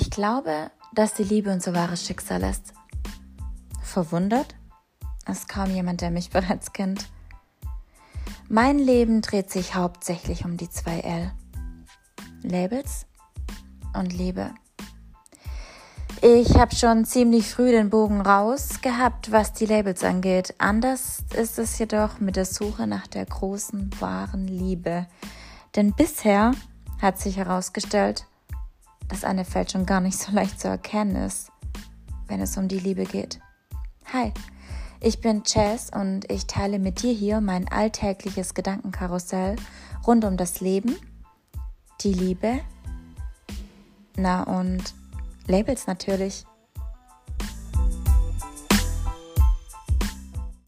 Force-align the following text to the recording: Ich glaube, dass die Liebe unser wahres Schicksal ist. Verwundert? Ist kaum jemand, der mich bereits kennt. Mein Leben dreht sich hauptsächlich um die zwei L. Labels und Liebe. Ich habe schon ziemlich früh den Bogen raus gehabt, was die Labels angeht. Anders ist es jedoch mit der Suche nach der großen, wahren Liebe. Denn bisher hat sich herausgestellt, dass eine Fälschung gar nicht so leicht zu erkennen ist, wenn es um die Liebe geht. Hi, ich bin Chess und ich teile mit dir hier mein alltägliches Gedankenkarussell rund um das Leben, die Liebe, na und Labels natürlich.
Ich 0.00 0.10
glaube, 0.10 0.70
dass 0.94 1.14
die 1.14 1.24
Liebe 1.24 1.52
unser 1.52 1.74
wahres 1.74 2.06
Schicksal 2.06 2.44
ist. 2.44 2.72
Verwundert? 3.82 4.54
Ist 5.28 5.48
kaum 5.48 5.74
jemand, 5.74 6.02
der 6.02 6.12
mich 6.12 6.30
bereits 6.38 6.72
kennt. 6.72 7.08
Mein 8.48 8.78
Leben 8.78 9.22
dreht 9.22 9.50
sich 9.50 9.74
hauptsächlich 9.74 10.44
um 10.44 10.56
die 10.56 10.70
zwei 10.70 11.00
L. 11.00 11.32
Labels 12.44 13.06
und 13.92 14.12
Liebe. 14.12 14.54
Ich 16.22 16.56
habe 16.56 16.76
schon 16.76 17.04
ziemlich 17.04 17.48
früh 17.48 17.72
den 17.72 17.90
Bogen 17.90 18.20
raus 18.20 18.80
gehabt, 18.80 19.32
was 19.32 19.52
die 19.52 19.66
Labels 19.66 20.04
angeht. 20.04 20.54
Anders 20.58 21.24
ist 21.34 21.58
es 21.58 21.76
jedoch 21.76 22.20
mit 22.20 22.36
der 22.36 22.44
Suche 22.44 22.86
nach 22.86 23.08
der 23.08 23.26
großen, 23.26 23.90
wahren 23.98 24.46
Liebe. 24.46 25.08
Denn 25.74 25.92
bisher 25.92 26.52
hat 27.02 27.18
sich 27.18 27.36
herausgestellt, 27.36 28.26
dass 29.08 29.24
eine 29.24 29.44
Fälschung 29.44 29.86
gar 29.86 30.00
nicht 30.00 30.18
so 30.18 30.32
leicht 30.34 30.60
zu 30.60 30.68
erkennen 30.68 31.16
ist, 31.16 31.50
wenn 32.26 32.40
es 32.40 32.56
um 32.56 32.68
die 32.68 32.78
Liebe 32.78 33.04
geht. 33.04 33.40
Hi, 34.12 34.32
ich 35.00 35.20
bin 35.20 35.44
Chess 35.44 35.90
und 35.94 36.30
ich 36.30 36.46
teile 36.46 36.78
mit 36.78 37.02
dir 37.02 37.12
hier 37.12 37.40
mein 37.40 37.68
alltägliches 37.68 38.54
Gedankenkarussell 38.54 39.56
rund 40.06 40.24
um 40.24 40.36
das 40.36 40.60
Leben, 40.60 40.96
die 42.00 42.12
Liebe, 42.12 42.60
na 44.16 44.42
und 44.42 44.94
Labels 45.46 45.86
natürlich. 45.86 46.44